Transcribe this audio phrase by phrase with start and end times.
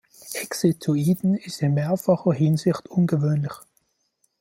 [0.33, 3.53] Exit to Eden ist in mehrfacher Hinsicht ungewöhnlich.